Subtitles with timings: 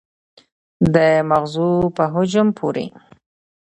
[0.93, 0.95] د
[1.29, 2.85] مغزو په حجم پورې